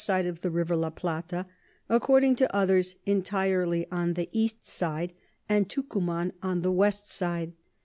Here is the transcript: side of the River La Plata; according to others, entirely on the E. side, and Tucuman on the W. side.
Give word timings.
side 0.03 0.25
of 0.25 0.41
the 0.41 0.49
River 0.49 0.75
La 0.75 0.89
Plata; 0.89 1.45
according 1.87 2.35
to 2.35 2.55
others, 2.55 2.95
entirely 3.05 3.85
on 3.91 4.15
the 4.15 4.27
E. 4.31 4.49
side, 4.63 5.13
and 5.47 5.69
Tucuman 5.69 6.31
on 6.41 6.63
the 6.63 6.71
W. 6.73 6.89
side. 6.89 7.53